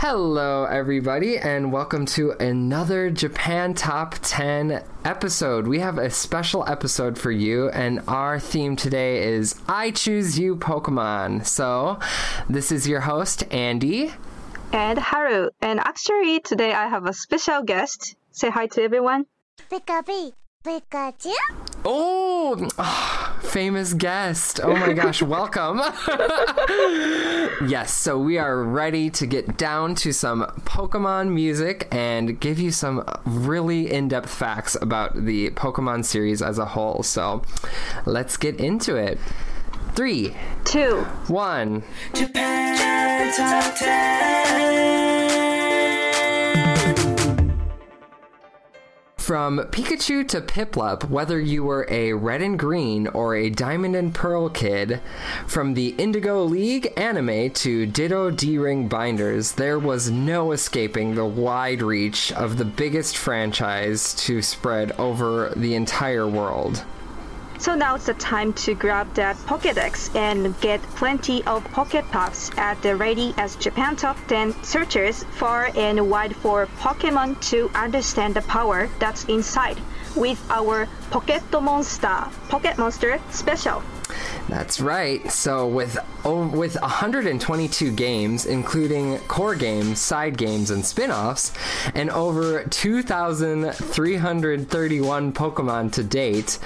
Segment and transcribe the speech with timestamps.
[0.00, 5.66] Hello, everybody, and welcome to another Japan Top 10 episode.
[5.66, 10.54] We have a special episode for you, and our theme today is I Choose You
[10.56, 11.46] Pokemon.
[11.46, 11.98] So,
[12.46, 14.12] this is your host, Andy.
[14.70, 15.48] And Haru.
[15.62, 18.16] And actually, today I have a special guest.
[18.32, 19.24] Say hi to everyone.
[19.70, 20.32] Pikachu,
[20.66, 21.32] Pikachu.
[21.84, 24.58] Oh, ah, famous guest.
[24.60, 25.78] Oh my gosh, welcome.
[27.68, 32.72] yes, so we are ready to get down to some Pokemon music and give you
[32.72, 37.04] some really in depth facts about the Pokemon series as a whole.
[37.04, 37.42] So
[38.04, 39.20] let's get into it.
[39.94, 40.34] Three,
[40.64, 41.04] Two.
[41.28, 41.84] one.
[42.12, 45.55] Japan Top 10.
[49.26, 54.14] From Pikachu to Piplup, whether you were a red and green or a diamond and
[54.14, 55.00] pearl kid,
[55.48, 61.24] from the Indigo League anime to Ditto D Ring binders, there was no escaping the
[61.24, 66.84] wide reach of the biggest franchise to spread over the entire world.
[67.58, 72.80] So now it's the time to grab that Pokedex and get plenty of Pokepuffs at
[72.82, 78.42] the ready as Japan Top 10 searches far and wide for Pokemon to understand the
[78.42, 79.78] power that's inside
[80.14, 83.82] with our Pocket Monster, Pocket Monster Special.
[84.48, 85.30] That's right.
[85.30, 91.52] So with with 122 games, including core games, side games, and spin-offs,
[91.94, 96.58] and over 2,331 Pokemon to date,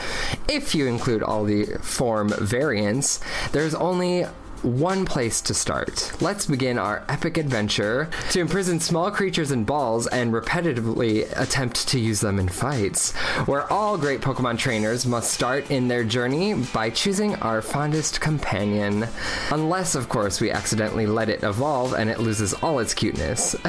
[0.49, 3.21] if you include all the form variants,
[3.53, 4.25] there's only
[4.63, 6.13] one place to start.
[6.21, 11.99] Let's begin our epic adventure to imprison small creatures in balls and repetitively attempt to
[11.99, 13.13] use them in fights,
[13.47, 19.07] where all great Pokemon trainers must start in their journey by choosing our fondest companion.
[19.51, 23.57] Unless, of course, we accidentally let it evolve and it loses all its cuteness.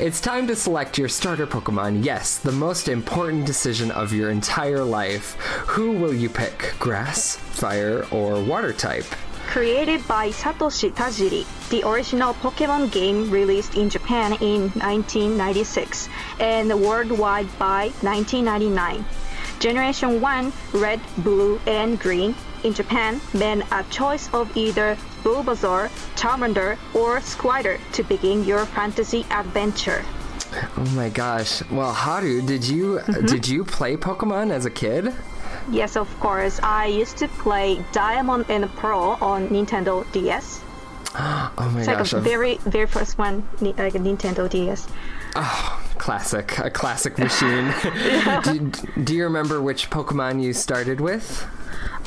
[0.00, 2.04] it's time to select your starter Pokemon.
[2.04, 5.34] Yes, the most important decision of your entire life.
[5.68, 6.74] Who will you pick?
[6.78, 9.06] Grass, fire, or water type?
[9.46, 16.08] Created by Satoshi Tajiri, the original Pokemon game released in Japan in 1996
[16.40, 19.04] and worldwide by 1999.
[19.60, 26.78] Generation 1, red, blue, and green in Japan meant a choice of either Bulbasaur, Charmander,
[26.94, 30.04] or Squirtle to begin your fantasy adventure.
[30.76, 31.62] Oh my gosh.
[31.70, 33.26] Well, Haru, did you mm-hmm.
[33.26, 35.14] did you play Pokemon as a kid?
[35.70, 36.60] Yes, of course.
[36.62, 40.60] I used to play Diamond and Pearl on Nintendo DS.
[41.14, 42.12] Oh my It's like gosh.
[42.14, 44.86] a I've- very, very first one, like a Nintendo DS.
[45.36, 47.72] Oh, ah, classic, a classic machine.
[48.44, 48.70] do,
[49.04, 51.46] do you remember which Pokemon you started with?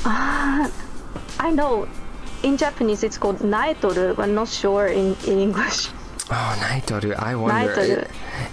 [0.06, 0.70] Uh,
[1.40, 1.88] I know
[2.44, 5.90] in Japanese it's called Naetoru, but not sure in, in English.
[6.32, 7.16] Oh, Naitoru.
[7.20, 7.72] I wonder.
[7.76, 8.08] Naitoru.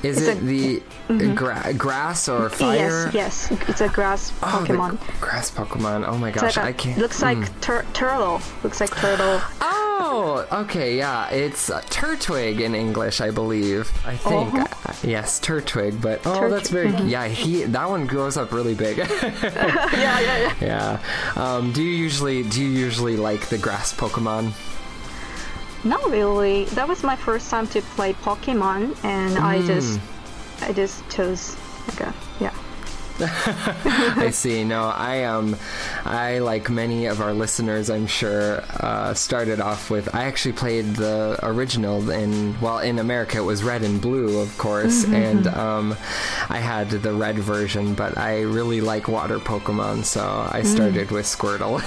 [0.04, 0.82] Is It's it a-
[1.12, 1.18] Mm-hmm.
[1.18, 3.10] the gra- grass or fire?
[3.12, 4.92] Yes, yes, it's a grass Oh, Pokemon.
[4.92, 6.06] g- grass Pokemon.
[6.06, 6.98] Oh my gosh, like a- I can't.
[6.98, 7.60] looks like mm.
[7.60, 8.40] tur- turtle.
[8.62, 9.40] Looks like turtle.
[9.60, 11.28] Oh, okay, yeah.
[11.30, 13.90] It's uh, Turtwig in English, I believe.
[14.06, 14.54] I think.
[14.54, 14.66] Uh-huh.
[14.90, 16.00] Uh, yes, Turtwig.
[16.00, 16.88] But oh, that's very.
[16.88, 17.08] mm-hmm.
[17.08, 18.96] Yeah, he that one grows up really big.
[19.22, 20.54] yeah, yeah, yeah.
[20.60, 20.98] yeah.
[21.36, 24.52] Um, do you usually do you usually like the grass Pokemon?
[25.84, 26.64] Not really.
[26.66, 29.66] That was my first time to play Pokemon, and I hmm.
[29.66, 30.00] just,
[30.60, 31.56] I just chose
[31.88, 32.14] like a.
[34.16, 34.64] I see.
[34.64, 35.56] No, I um,
[36.04, 40.14] I like many of our listeners, I'm sure, uh, started off with.
[40.14, 44.56] I actually played the original in well, in America it was red and blue, of
[44.58, 45.96] course, and um,
[46.48, 51.26] I had the red version, but I really like water Pokemon, so I started with
[51.26, 51.80] Squirtle.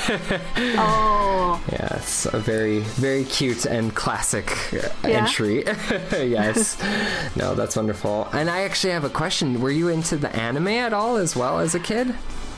[0.77, 5.09] Oh, yes, a very very cute and classic uh, Yeah?
[5.25, 5.63] entry.
[6.11, 6.77] yes,
[7.35, 8.27] no, that's wonderful.
[8.33, 9.61] And I actually have a question.
[9.61, 12.07] Were you into the anime at all as well as a kid?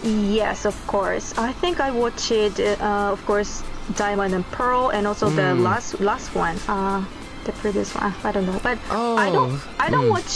[0.03, 1.27] yes, of course.
[1.49, 3.63] I think I watched it, uh, of course,
[3.95, 5.63] Diamond and Pearl, and also the Hmm.
[5.69, 6.99] last last one, uh,
[7.47, 8.13] the previous one.
[8.27, 9.55] I don't know, but I Oh, don't,
[9.85, 10.33] I don't watch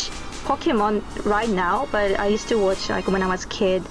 [0.49, 1.03] Pokemon
[1.35, 3.81] right now, but I used to watch like when I was a kid.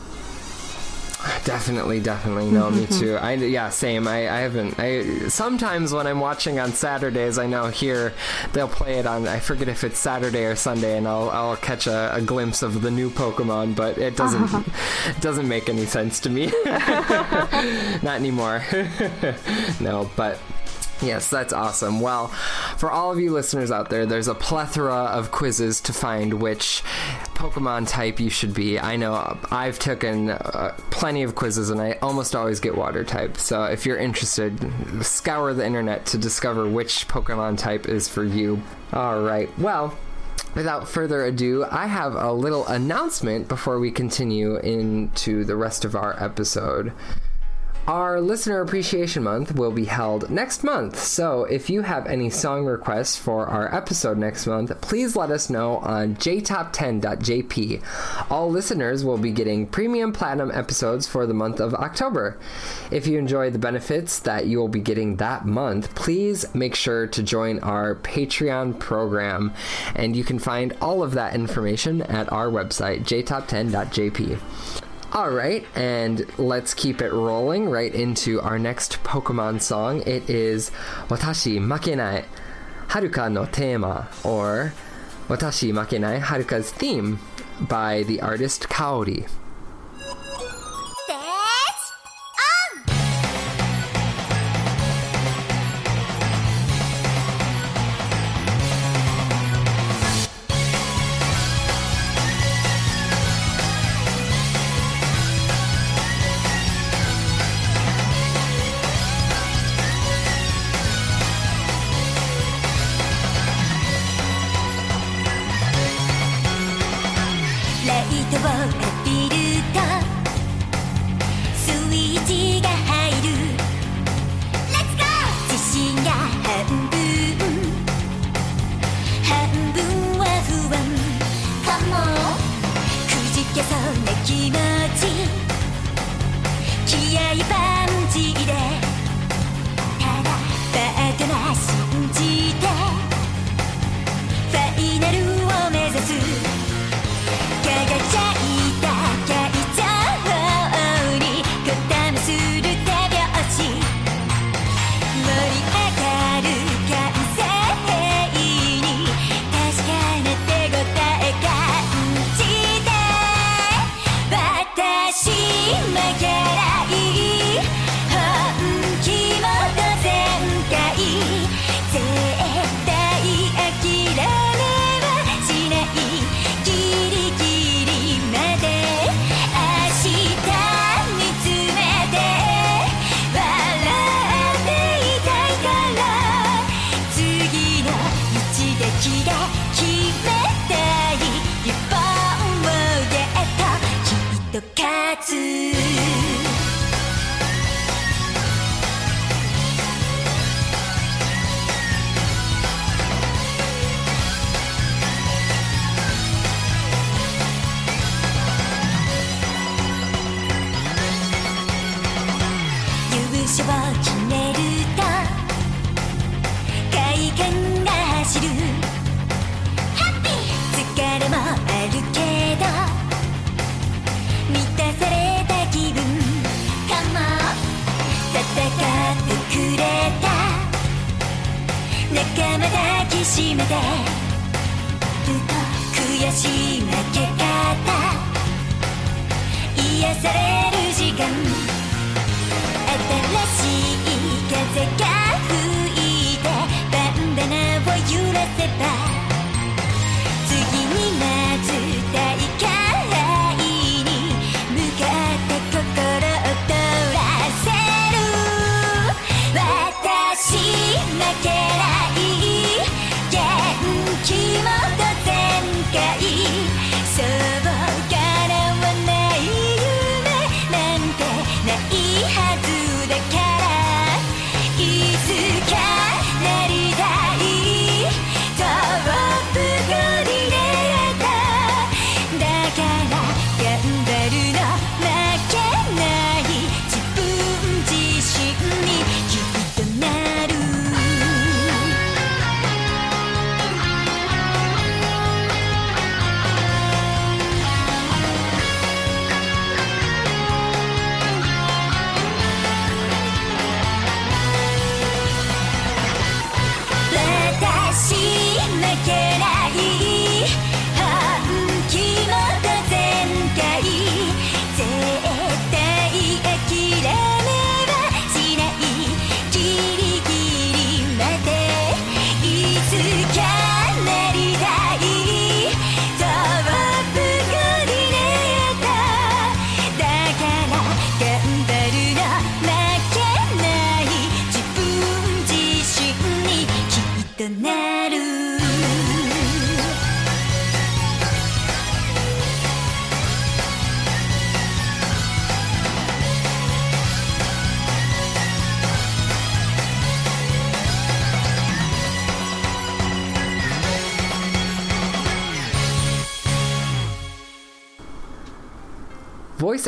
[1.44, 2.50] Definitely, definitely.
[2.50, 3.00] No, me mm-hmm.
[3.00, 3.16] too.
[3.16, 4.06] I yeah, same.
[4.06, 4.78] I, I haven't.
[4.78, 8.12] I sometimes when I'm watching on Saturdays, I know here
[8.52, 9.26] they'll play it on.
[9.26, 12.82] I forget if it's Saturday or Sunday, and I'll I'll catch a, a glimpse of
[12.82, 15.12] the new Pokemon, but it doesn't it uh-huh.
[15.20, 16.46] doesn't make any sense to me.
[16.64, 18.62] Not anymore.
[19.80, 20.38] no, but.
[21.02, 22.00] Yes, that's awesome.
[22.00, 22.28] Well,
[22.76, 26.82] for all of you listeners out there, there's a plethora of quizzes to find which
[27.34, 28.78] Pokemon type you should be.
[28.78, 33.38] I know I've taken uh, plenty of quizzes and I almost always get water type.
[33.38, 34.60] So if you're interested,
[35.02, 38.62] scour the internet to discover which Pokemon type is for you.
[38.92, 39.48] All right.
[39.58, 39.96] Well,
[40.54, 45.94] Without further ado, I have a little announcement before we continue into the rest of
[45.94, 46.92] our episode.
[47.88, 52.64] Our Listener Appreciation Month will be held next month, so if you have any song
[52.64, 57.82] requests for our episode next month, please let us know on jtop10.jp.
[58.30, 62.38] All listeners will be getting premium platinum episodes for the month of October.
[62.92, 67.06] If you enjoy the benefits that you will be getting that month, please make sure
[67.08, 69.52] to join our Patreon program,
[69.96, 74.38] and you can find all of that information at our website, jtop10.jp.
[75.12, 80.02] All right, and let's keep it rolling right into our next Pokemon song.
[80.06, 80.70] It is
[81.08, 82.26] Watashi Makenai
[82.90, 84.72] Haruka no Tema, or
[85.26, 87.18] Watashi Makenai Haruka's Theme
[87.60, 89.28] by the artist Kaori.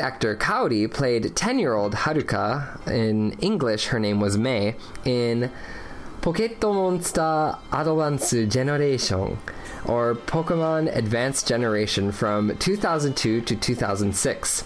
[0.02, 5.50] Actor Kaori played 10 year old Haruka, in English, her name was Mei, in
[6.20, 9.38] Pocket Monster Advance Generation,
[9.84, 14.64] or Pokemon Advanced Generation from 2002 to 2006.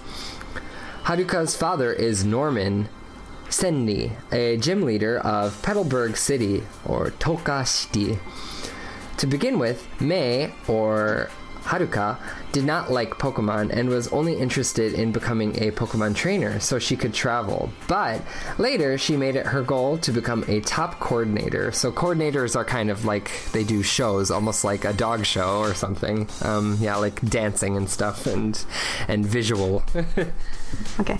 [1.04, 2.88] Haruka's father is Norman
[3.50, 8.18] Senri, a gym leader of Petalburg City, or Toka City.
[9.18, 11.30] To begin with, Mei, or
[11.66, 12.16] Haruka,
[12.52, 16.96] did not like Pokemon and was only interested in becoming a Pokemon trainer so she
[16.96, 17.70] could travel.
[17.88, 18.22] But
[18.58, 21.72] later, she made it her goal to become a top coordinator.
[21.72, 25.74] So, coordinators are kind of like they do shows, almost like a dog show or
[25.74, 26.28] something.
[26.42, 28.64] Um, yeah, like dancing and stuff and,
[29.08, 29.82] and visual.
[31.00, 31.18] Okay.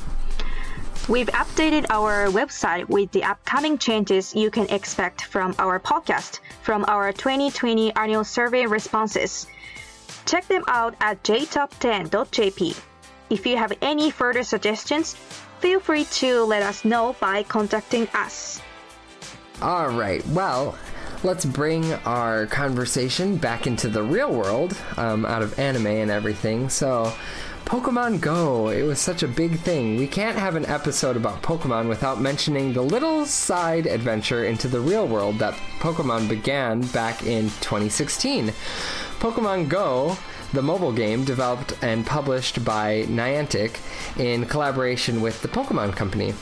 [1.09, 6.85] We've updated our website with the upcoming changes you can expect from our podcast from
[6.88, 9.47] our 2020 annual survey responses.
[10.26, 12.80] Check them out at jtop10.jp.
[13.30, 15.14] If you have any further suggestions,
[15.60, 18.60] feel free to let us know by contacting us.
[19.62, 20.26] All right.
[20.28, 20.76] Well,
[21.22, 26.68] let's bring our conversation back into the real world um, out of anime and everything.
[26.68, 27.12] So,
[27.66, 29.96] Pokemon Go, it was such a big thing.
[29.96, 34.78] We can't have an episode about Pokemon without mentioning the little side adventure into the
[34.78, 38.52] real world that Pokemon began back in 2016.
[39.20, 40.16] Pokemon Go,
[40.52, 43.78] the mobile game developed and published by Niantic
[44.18, 46.35] in collaboration with the Pokemon Company.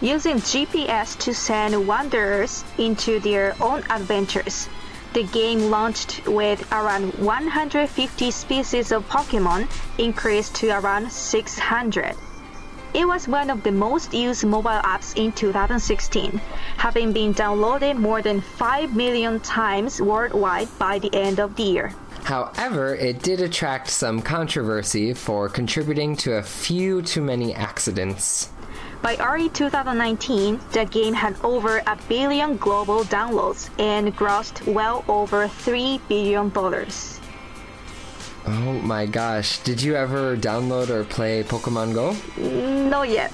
[0.00, 4.68] Using GPS to send wanderers into their own adventures,
[5.12, 12.16] the game launched with around 150 species of Pokemon, increased to around 600.
[12.94, 16.38] It was one of the most used mobile apps in 2016,
[16.76, 21.94] having been downloaded more than 5 million times worldwide by the end of the year.
[22.24, 28.50] However, it did attract some controversy for contributing to a few too many accidents.
[29.00, 35.46] By early 2019, the game had over a billion global downloads and grossed well over
[35.48, 36.52] $3 billion.
[38.46, 42.16] Oh my gosh, did you ever download or play Pokemon Go?
[42.88, 43.32] Not yet.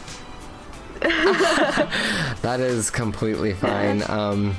[2.42, 4.02] That is completely fine.
[4.08, 4.56] Um,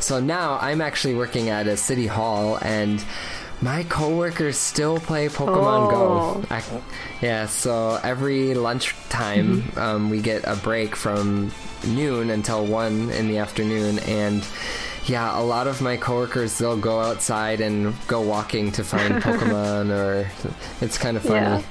[0.00, 3.02] so now I'm actually working at a city hall and
[3.62, 6.44] my coworkers still play Pokemon Go.
[6.50, 6.62] I,
[7.22, 11.50] yeah, so every lunchtime um, we get a break from
[11.86, 14.46] noon until 1 in the afternoon and
[15.08, 19.90] yeah, a lot of my coworkers they'll go outside and go walking to find Pokemon
[19.90, 20.30] or
[20.80, 21.40] it's kind of funny.
[21.40, 21.62] Yeah.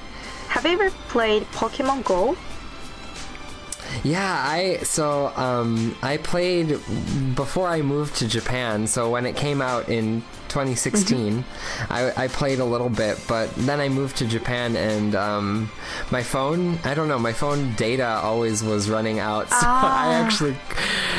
[0.48, 2.36] Have you ever played Pokemon Go?
[4.04, 6.68] Yeah, I so um, I played
[7.34, 8.86] before I moved to Japan.
[8.86, 11.44] So when it came out in 2016,
[11.90, 15.70] I, I played a little bit, but then I moved to Japan and um,
[16.10, 16.78] my phone.
[16.84, 19.46] I don't know, my phone data always was running out.
[19.56, 20.56] So I actually,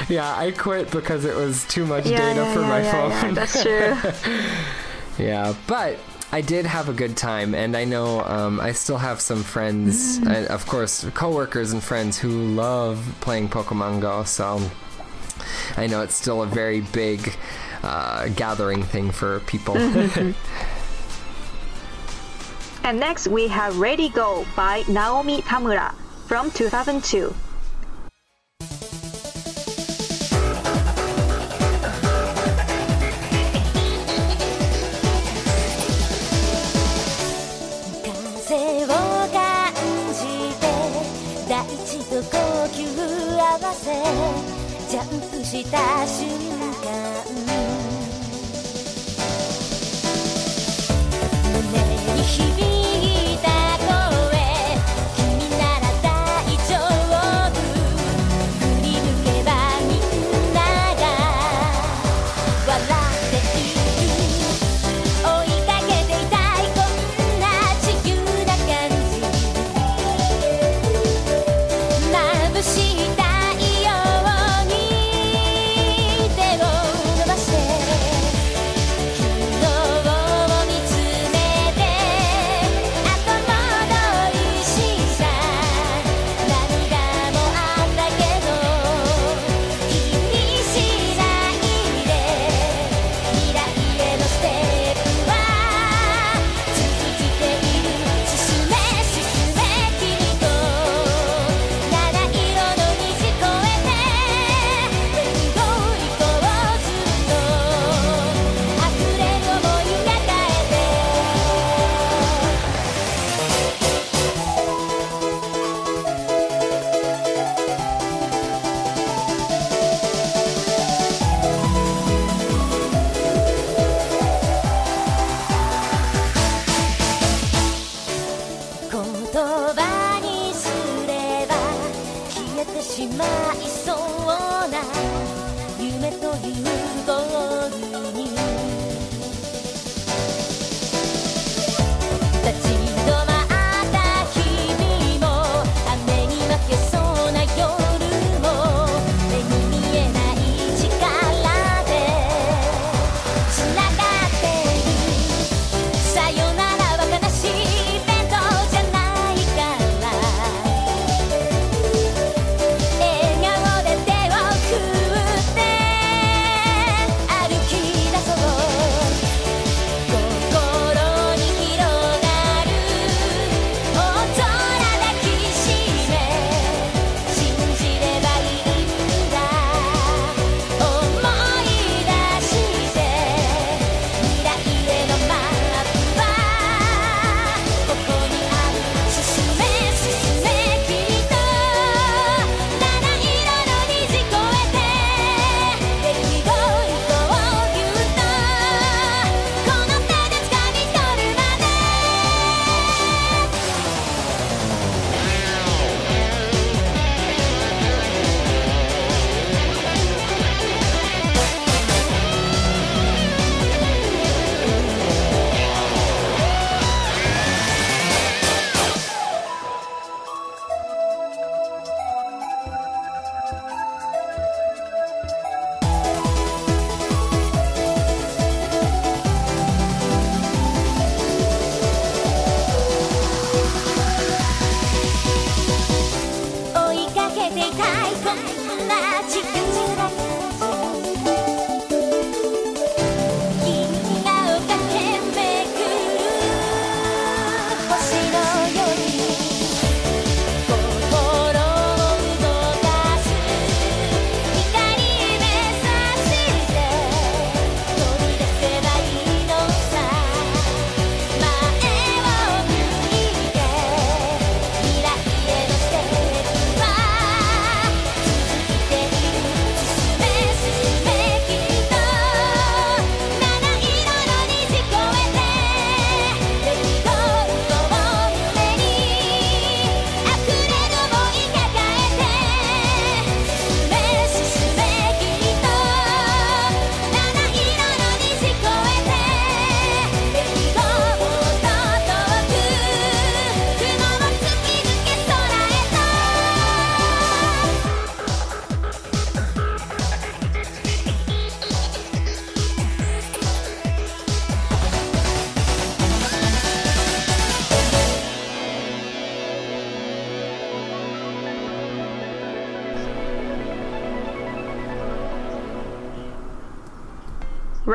[0.09, 2.91] yeah, I quit because it was too much Yeah, data yeah, for yeah, my yeah,
[2.91, 3.11] phone.
[3.11, 4.41] yeah, that's true.
[5.19, 5.97] Yeah, but
[6.31, 10.19] I did have a good time, and I know um, I still have some friends,
[10.19, 10.35] Mm.
[10.35, 14.23] and of course, coworkers and friends who love playing Pokemon Go.
[14.25, 14.59] So
[15.77, 17.33] I know it's still a very big
[17.81, 19.75] uh, gathering thing for people.
[19.75, 20.31] Mm-hmm.
[22.85, 25.93] and next we have Ready Go by Naomi Tamura
[26.27, 27.33] from 2002.
[38.57, 39.71] 風を感
[40.13, 40.25] じ
[40.57, 40.65] て
[41.47, 41.53] 大
[41.85, 42.31] 地と呼
[42.73, 42.75] 吸
[43.37, 43.85] 合わせ
[44.89, 46.27] ジャンプした瞬
[46.81, 46.87] 間。
[51.53, 51.61] 胸
[52.15, 52.76] に響く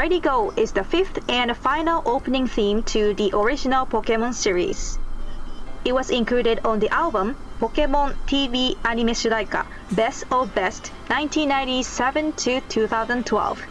[0.03, 4.99] Ready Go is the fifth and final opening theme to the original Pokemon series.
[5.85, 12.61] It was included on the album Pokemon TV Anime Shudaika Best of Best 1997 to
[12.63, 13.63] 2012.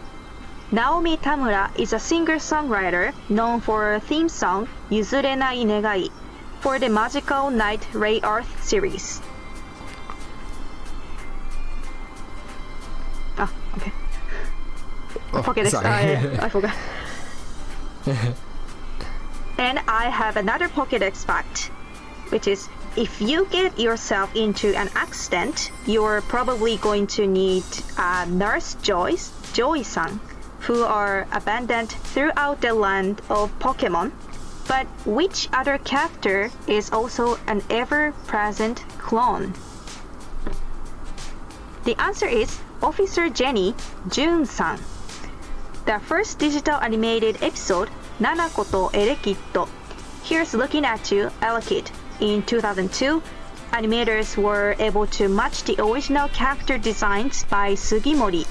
[0.71, 6.09] Naomi Tamura is a singer-songwriter known for her theme song Yuzurenai Negai
[6.61, 9.21] for the Magical Knight Rayearth series.
[15.33, 15.71] Oh, Forget it.
[15.71, 15.87] sorry.
[15.87, 16.75] I, I forgot.
[19.57, 21.65] and I have another Pokédex fact,
[22.29, 22.67] which is
[22.97, 27.63] if you get yourself into an accident, you're probably going to need
[27.97, 30.19] uh, Nurse Joyce, Joy-san,
[30.61, 34.11] who are abandoned throughout the land of Pokemon.
[34.67, 39.53] But which other character is also an ever-present clone?
[41.83, 43.73] The answer is Officer Jenny,
[44.09, 44.79] June-san.
[45.85, 47.89] The first digital animated episode,
[48.19, 49.67] Nanako to Elekid.
[50.23, 51.89] Here's looking at you, Elekid.
[52.19, 53.21] In 2002,
[53.71, 58.45] animators were able to match the original character designs by Sugimori,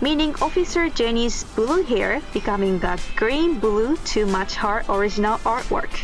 [0.00, 5.94] meaning Officer Jenny's blue hair becoming a green blue to match her original artwork.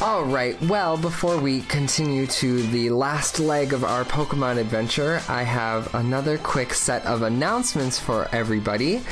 [0.00, 5.42] All right, well, before we continue to the last leg of our Pokemon adventure, I
[5.42, 9.02] have another quick set of announcements for everybody.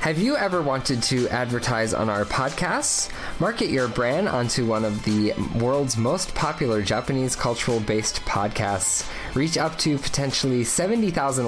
[0.00, 3.10] Have you ever wanted to advertise on our podcasts?
[3.40, 9.10] Market your brand onto one of the world's most popular Japanese cultural based podcasts.
[9.34, 11.47] Reach up to potentially 70,000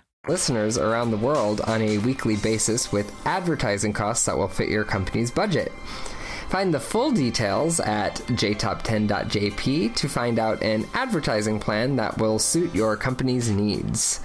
[0.27, 4.83] Listeners around the world on a weekly basis with advertising costs that will fit your
[4.83, 5.71] company's budget.
[6.47, 12.75] Find the full details at jtop10.jp to find out an advertising plan that will suit
[12.75, 14.19] your company's needs.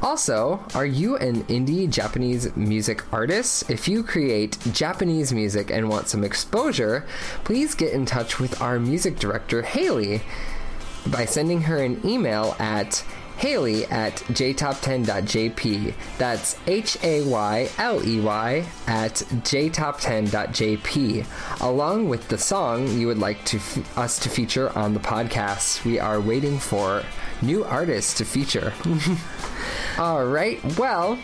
[0.00, 3.68] Also, are you an indie Japanese music artist?
[3.68, 7.04] If you create Japanese music and want some exposure,
[7.42, 10.22] please get in touch with our music director, Haley,
[11.08, 13.02] by sending her an email at
[13.38, 15.94] Haley at jtop10.jp.
[16.18, 21.26] That's H A Y L E Y at jtop10.jp,
[21.60, 25.84] along with the song you would like to f- us to feature on the podcast.
[25.84, 27.04] We are waiting for
[27.40, 28.72] new artists to feature.
[29.98, 31.16] All right, well,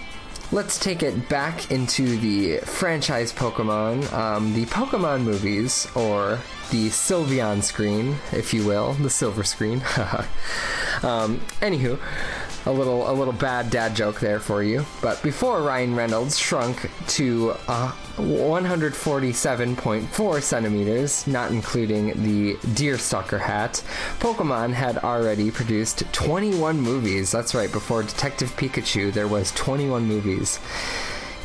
[0.53, 6.38] let's take it back into the franchise Pokemon, um, the Pokemon movies, or
[6.70, 9.83] the Sylveon screen, if you will, the silver screen.
[11.04, 11.98] um, anywho,
[12.66, 14.86] a little a little bad dad joke there for you.
[15.02, 23.82] But before Ryan Reynolds shrunk to uh, 147.4 centimeters, not including the deerstalker hat,
[24.18, 27.30] Pokemon had already produced 21 movies.
[27.30, 30.58] That's right, before Detective Pikachu, there was 21 movies.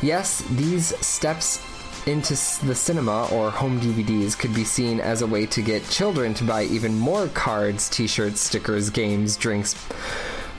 [0.02, 1.60] Yes, these steps
[2.06, 2.32] into
[2.64, 6.44] the cinema or home DVDs could be seen as a way to get children to
[6.44, 9.74] buy even more cards, t-shirts, stickers, games, drinks,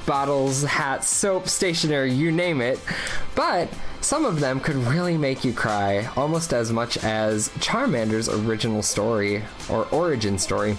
[0.06, 2.80] bottles, hats, soap, stationery, you name it.
[3.36, 3.70] But
[4.02, 9.44] some of them could really make you cry, almost as much as Charmander's original story
[9.70, 10.76] or origin story.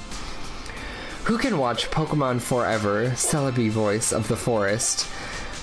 [1.25, 5.07] Who can watch Pokemon Forever, Celebi voice of the forest,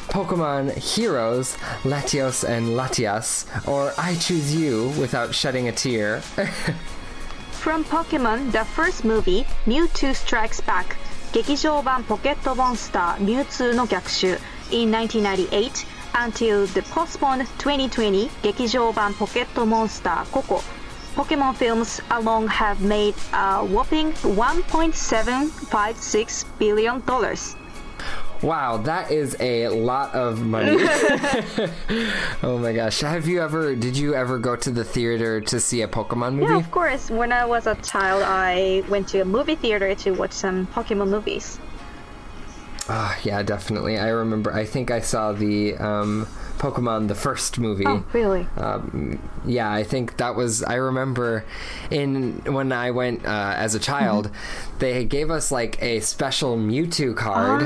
[0.09, 6.21] Pokemon Heroes, Latios and Latias, or I Choose You without shedding a tear.
[7.51, 10.97] From Pokemon, the first movie, Mewtwo Strikes Back,
[11.33, 14.39] 劇場版ポケットモンスターミュウツーの逆襲
[14.71, 20.63] in 1998 until the postponed 2020劇場版ポケットモンスターココ
[21.17, 27.57] Pokemon films alone have made a whopping 1.756 billion dollars.
[28.42, 30.78] wow, that is a lot of money.
[32.44, 33.02] oh my gosh.
[33.02, 36.54] Have you ever, did you ever go to the theater to see a Pokemon movie?
[36.54, 37.10] Yeah, of course.
[37.10, 41.10] When I was a child, I went to a movie theater to watch some Pokemon
[41.10, 41.60] movies.
[42.92, 44.00] Ah, yeah, definitely.
[44.00, 47.86] I remember, I think I saw the um, Pokemon, the first movie.
[47.86, 48.48] Oh, really?
[48.58, 50.64] Um, yeah, I think that was.
[50.64, 51.46] I remember
[51.92, 54.32] in when I went uh, as a child,
[54.80, 57.62] they gave us like a special Mewtwo card.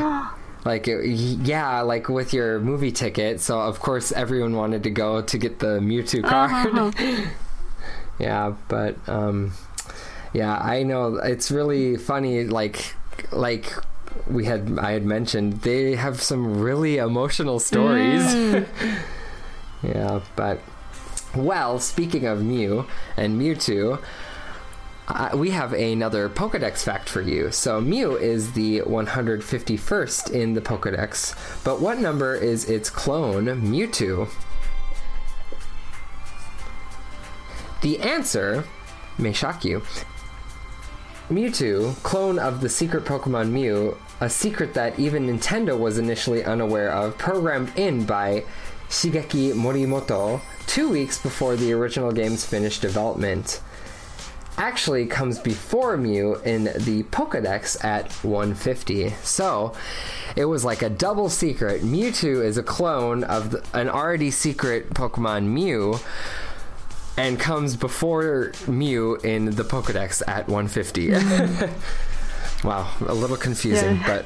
[0.65, 3.41] Like it, yeah, like with your movie ticket.
[3.41, 6.95] So of course everyone wanted to go to get the Mewtwo card.
[8.19, 9.53] yeah, but um,
[10.33, 12.45] yeah, I know it's really funny.
[12.45, 12.95] Like
[13.31, 13.73] like
[14.27, 18.33] we had I had mentioned, they have some really emotional stories.
[19.83, 20.59] yeah, but
[21.35, 22.85] well, speaking of Mew
[23.17, 24.01] and Mewtwo,
[25.07, 27.51] uh, we have another Pokedex fact for you.
[27.51, 34.29] So Mew is the 151st in the Pokedex, but what number is its clone, Mewtwo?
[37.81, 38.63] The answer
[39.17, 39.83] may shock you.
[41.29, 46.91] Mewtwo, clone of the secret Pokemon Mew, a secret that even Nintendo was initially unaware
[46.91, 48.45] of, programmed in by
[48.87, 53.61] Shigeki Morimoto two weeks before the original game's finished development
[54.57, 59.09] actually comes before Mew in the Pokedex at 150.
[59.23, 59.73] So
[60.35, 61.81] it was like a double secret.
[61.81, 65.95] Mewtwo is a clone of the, an already secret Pokemon Mew
[67.17, 71.11] and comes before Mew in the Pokedex at 150.
[72.63, 74.07] wow, a little confusing, Yeah.
[74.07, 74.25] but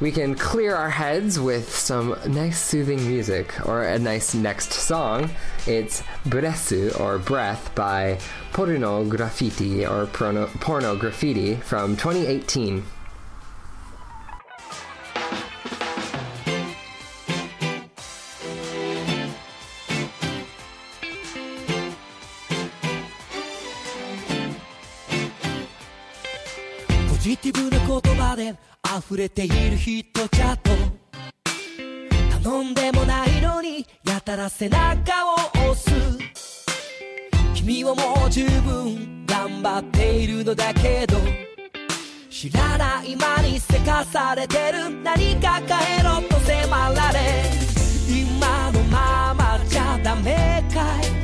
[0.00, 5.30] we can clear our heads with some nice soothing music or a nice next song.
[5.66, 8.18] It's Bresu or Breath by
[8.52, 12.84] Porno Graffitti or Porno, Porno Graffitti from 2018.
[28.84, 30.70] 溢れているヒットチャート
[32.42, 35.34] 頼んでもないのにやたら背中を
[35.70, 35.90] 押す。
[37.54, 41.16] 君はもう十分頑張っているのだけど
[42.30, 44.90] 知らない間にせかされてる。
[45.02, 47.44] 何か変えろと迫られ
[48.08, 51.23] 今のままじゃダメかい。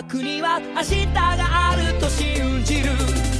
[0.00, 3.39] 方角には明日があると信じる。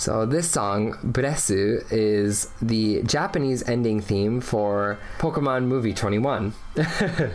[0.00, 6.54] So this song, Bresu, is the Japanese ending theme for Pokemon Movie 21.
[6.74, 7.34] it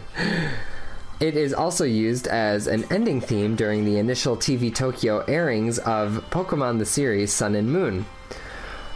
[1.20, 6.80] is also used as an ending theme during the initial TV Tokyo airings of Pokemon
[6.80, 8.08] the series Sun and Moon.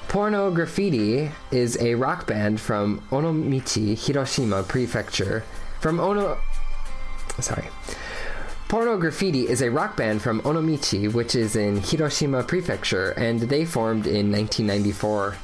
[0.07, 5.43] Porno Graffitti is a rock band from Onomichi, Hiroshima Prefecture.
[5.79, 6.39] From Ono.
[7.39, 7.65] Sorry.
[8.69, 13.65] Porno Graffitti is a rock band from Onomichi, which is in Hiroshima Prefecture, and they
[13.65, 15.35] formed in 1994.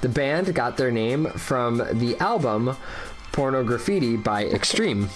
[0.00, 2.76] The band got their name from the album
[3.30, 5.08] Pornograffitti by Extreme.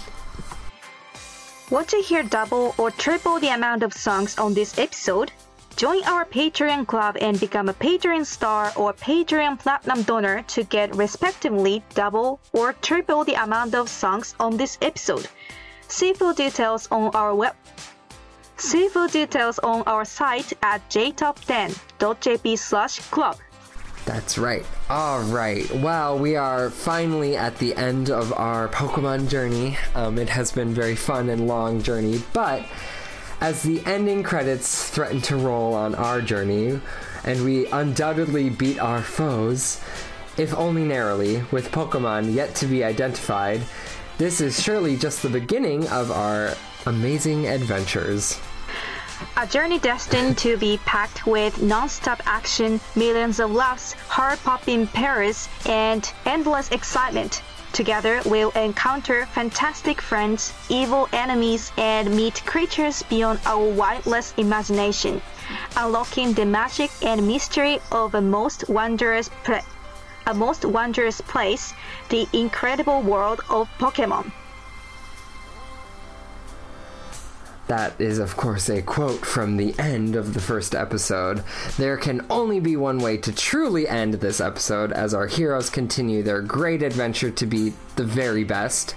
[1.68, 5.33] Want to hear double or triple the amount of songs on this episode?
[5.74, 10.94] Join our Patreon club and become a Patreon star or Patreon platinum donor to get
[10.94, 15.26] respectively double or triple the amount of songs on this episode.
[15.88, 17.55] See full details on our web.
[18.57, 23.37] See full details on our site at jtop10.jp/club.
[24.07, 24.64] That's right.
[24.88, 25.68] All right.
[25.75, 29.77] Well, we are finally at the end of our Pokemon journey.
[29.96, 32.64] Um, it has been very fun and long journey, but
[33.40, 36.81] as the ending credits threaten to roll on our journey,
[37.25, 39.81] and we undoubtedly beat our foes,
[40.37, 43.61] if only narrowly, with Pokemon yet to be identified,
[44.18, 46.55] this is surely just the beginning of our
[46.87, 48.40] amazing adventures.
[49.37, 56.11] A journey destined to be packed with non-stop action, millions of laughs, heart-popping Paris, and
[56.24, 57.43] endless excitement.
[57.72, 65.20] Together, we'll encounter fantastic friends, evil enemies, and meet creatures beyond our wildest imagination,
[65.76, 69.61] unlocking the magic and mystery of a most wondrous pla-
[70.27, 71.72] a most wondrous place,
[72.09, 74.33] the incredible world of Pokemon.
[77.68, 81.43] That is, of course, a quote from the end of the first episode.
[81.77, 86.22] There can only be one way to truly end this episode as our heroes continue
[86.22, 88.93] their great adventure to be the very best.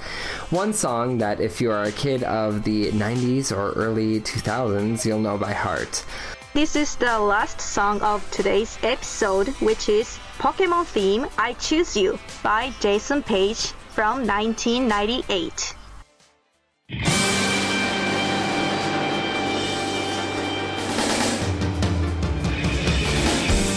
[0.52, 5.20] One song that, if you are a kid of the 90s or early 2000s, you'll
[5.20, 6.06] know by heart.
[6.54, 12.18] This is the last song of today's episode, which is Pokemon Theme I Choose You
[12.42, 15.76] by Jason Page from 1998.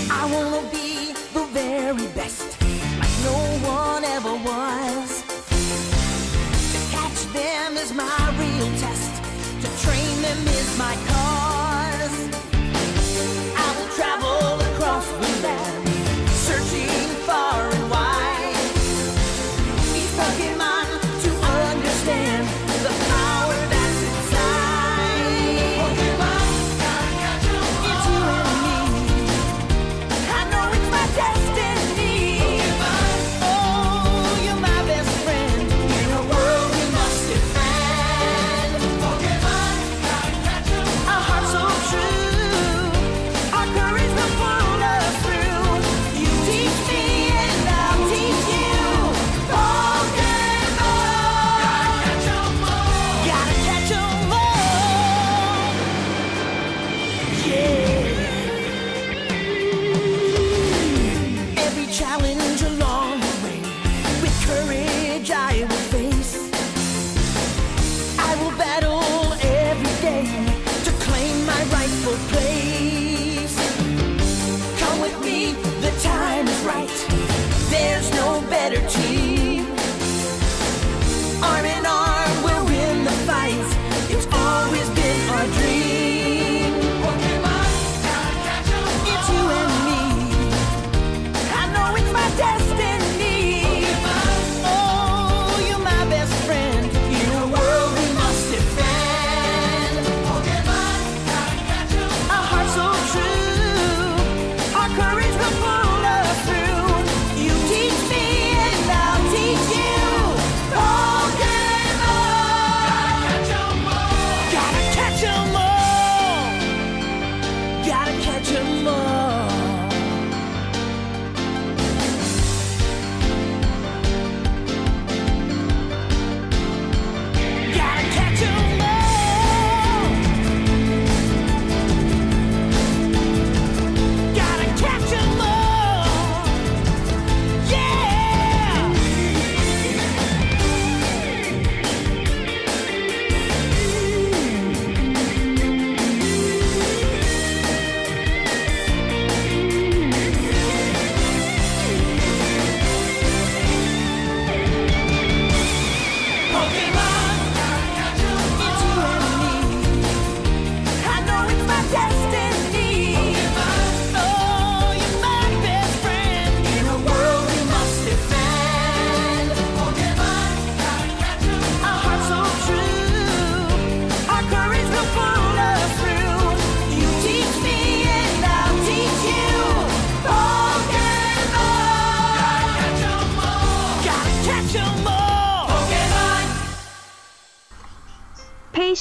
[0.08, 2.62] I wanna be the very best,
[3.00, 5.22] like no one ever was.
[6.70, 9.10] To catch them is my real test,
[9.62, 11.51] to train them is my.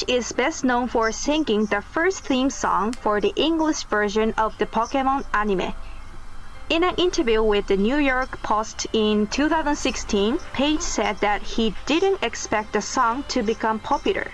[0.01, 4.57] Page is best known for singing the first theme song for the English version of
[4.57, 5.75] the Pokemon anime.
[6.69, 12.23] In an interview with the New York Post in 2016, Page said that he didn't
[12.23, 14.31] expect the song to become popular.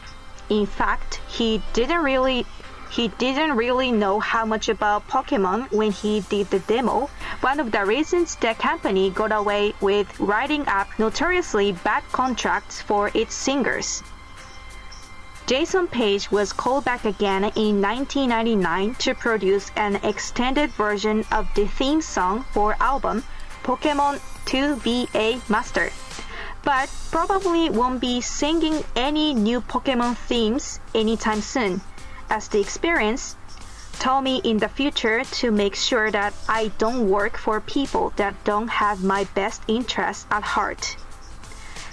[0.47, 2.45] In fact, he didn't really
[2.89, 7.09] he didn't really know how much about Pokemon when he did the demo.
[7.41, 13.11] One of the reasons the company got away with writing up notoriously bad contracts for
[13.13, 14.01] its singers.
[15.47, 21.65] Jason Page was called back again in 1999 to produce an extended version of the
[21.65, 23.23] theme song for album
[23.63, 25.39] Pokemon 2.B.A.
[25.49, 25.89] Master,
[26.65, 31.79] but probably won't be singing any new Pokemon themes anytime soon,
[32.29, 33.37] as the experience
[33.99, 38.35] told me in the future to make sure that I don't work for people that
[38.43, 40.97] don't have my best interests at heart.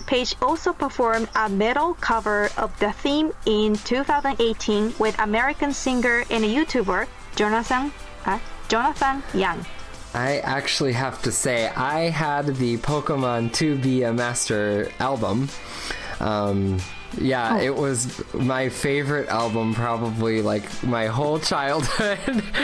[0.07, 6.45] Page also performed a metal cover of the theme in 2018 with American singer and
[6.45, 7.93] YouTuber Jonathan
[8.27, 8.39] uh,
[8.69, 9.65] Jonathan Young.
[10.15, 14.13] I actually have to say, I had the Pokemon 2.B.A.
[14.13, 15.49] Master album.
[16.21, 16.79] Um,
[17.19, 22.43] yeah, it was my favorite album, probably like my whole childhood.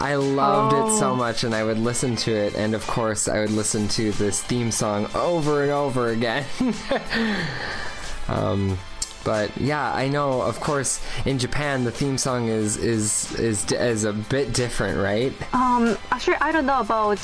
[0.00, 3.40] I loved it so much, and I would listen to it, and of course, I
[3.40, 6.44] would listen to this theme song over and over again.
[8.28, 8.78] um,
[9.24, 10.42] but yeah, I know.
[10.42, 15.32] Of course, in Japan, the theme song is is is is a bit different, right?
[15.54, 17.18] Um, actually, I don't know about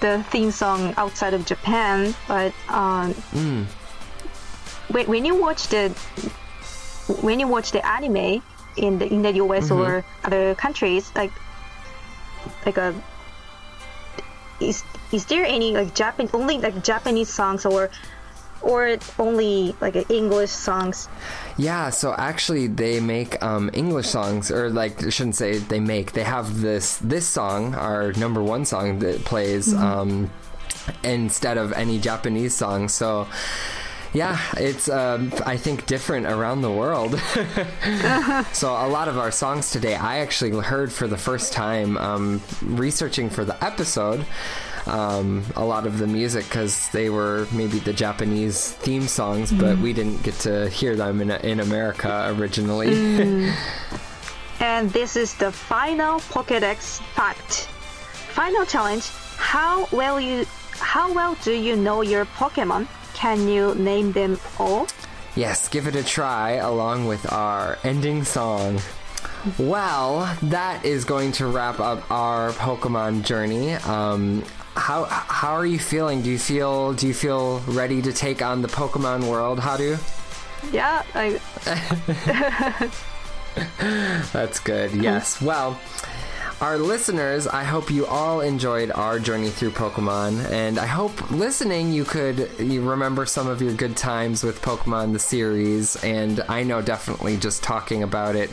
[0.00, 3.66] the theme song outside of Japan, but um, when,
[4.92, 5.88] when you watch the
[7.20, 8.42] when you watch the anime
[8.76, 11.32] in the in the US or other countries, like
[12.66, 12.94] like a
[14.60, 17.90] is is there any like Japan only like Japanese songs or
[18.62, 21.08] or only like English songs?
[21.56, 26.12] Yeah, so actually they make um, English songs, or like I shouldn't say they make.
[26.12, 30.30] They have this this song, our number one song that plays um,
[31.02, 32.88] instead of any Japanese song.
[32.88, 33.26] So.
[34.12, 37.18] Yeah, it's um, I think different around the world.
[38.52, 42.42] so a lot of our songs today, I actually heard for the first time um,
[42.62, 44.26] researching for the episode.
[44.86, 49.78] Um, a lot of the music because they were maybe the Japanese theme songs, but
[49.78, 53.52] we didn't get to hear them in in America originally.
[54.62, 57.66] And this is the final Pokédex fact.
[58.30, 60.46] Final challenge: How well you
[60.78, 62.86] how well do you know your Pokemon?
[63.22, 64.88] Can you name them all?
[65.36, 68.80] Yes, give it a try along with our ending song.
[69.60, 73.74] Well, that is going to wrap up our Pokemon journey.
[73.74, 74.42] Um,
[74.74, 76.22] how how are you feeling?
[76.22, 79.98] Do you feel do you feel ready to take on the Pokemon world, Haru?
[80.72, 81.38] Yeah, I,
[84.32, 84.90] That's good.
[84.96, 85.40] Yes.
[85.52, 85.78] Well,
[86.62, 91.92] our listeners, I hope you all enjoyed our journey through Pokemon, and I hope listening
[91.92, 95.96] you could you remember some of your good times with Pokemon the series.
[96.04, 98.48] And I know definitely just talking about it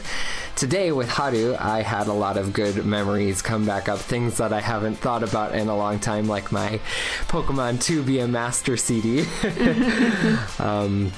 [0.56, 4.00] today with Haru, I had a lot of good memories come back up.
[4.00, 6.80] Things that I haven't thought about in a long time, like my
[7.28, 8.28] Pokemon 2.B.A.
[8.28, 9.24] Master CD.
[10.60, 11.12] um,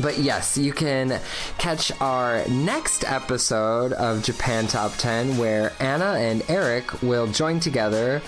[0.00, 1.20] but yes, you can
[1.58, 8.22] catch our next episode of Japan Top 10 where Anna and Eric will join together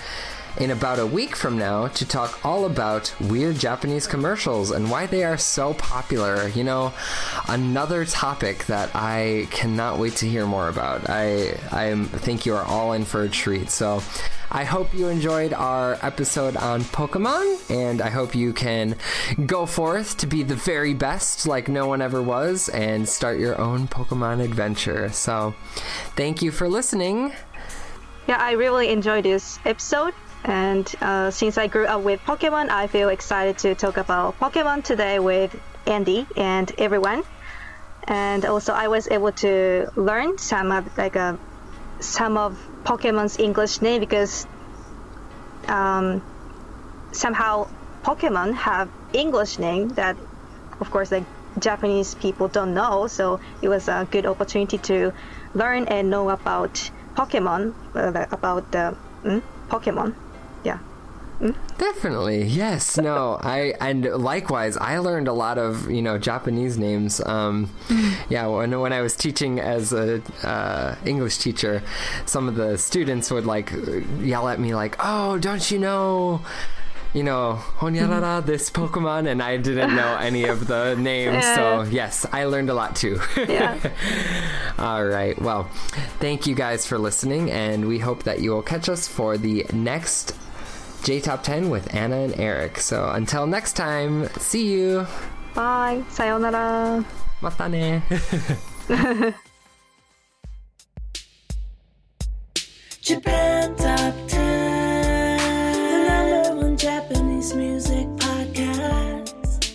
[0.59, 5.07] in about a week from now to talk all about weird Japanese commercials and why
[5.07, 6.49] they are so popular.
[6.49, 6.93] You know,
[7.49, 11.09] another topic that I cannot wait to hear more about.
[11.09, 13.71] I I think you are all in for a treat.
[13.71, 14.03] So
[14.55, 18.97] I hope you enjoyed our episode on Pokemon, and I hope you can
[19.47, 23.59] go forth to be the very best, like no one ever was, and start your
[23.59, 25.09] own Pokemon adventure.
[25.09, 25.55] So,
[26.17, 27.33] thank you for listening.
[28.29, 30.13] yeah, I really enjoyed this episode.
[30.45, 34.85] And uh, since I grew up with Pokemon, I feel excited to talk about Pokemon
[34.85, 35.55] today with
[35.87, 37.23] Andy and everyone.
[38.09, 41.37] And also, I was able to learn some of like uh,
[42.01, 44.47] some of Pokemon's English name because
[45.69, 46.23] um,
[47.13, 47.69] somehow
[48.05, 50.17] Pokemon have English name that,
[50.81, 51.25] of course, like
[51.61, 53.07] Japanese people don't know.
[53.07, 55.13] So it was a good opportunity to
[55.55, 60.17] learn and know about Pokemon, uh, about the mm, Pokemon.
[61.43, 61.53] Yeah.
[61.77, 62.97] Definitely, yes.
[62.99, 67.21] No, I and likewise, I learned a lot of you know Japanese names.
[67.27, 67.71] Um,
[68.29, 71.83] yeah, when when I was teaching as a uh, English teacher,
[72.27, 73.73] some of the students would like
[74.21, 76.43] yell at me like, "Oh, don't you know?"
[77.15, 81.45] you know, Honyarara, this Pokemon, and I didn't know any of the names.
[81.45, 83.21] So, yes, I learned a lot too.
[83.37, 83.77] Yeah.
[84.79, 85.39] All right.
[85.41, 85.65] Well,
[86.21, 89.67] thank you guys for listening, and we hope that you will catch us for the
[89.75, 90.35] next
[91.03, 92.79] J Top 10 with Anna and Eric.
[92.79, 95.07] So until next time, see you.
[95.55, 96.05] Bye.
[96.11, 97.05] Sayonara.
[97.41, 98.03] Matane.
[103.01, 105.41] Japan Top 10.
[106.07, 109.75] Another one Japanese music podcast.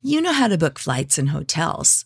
[0.00, 2.05] You know how to book flights and hotels.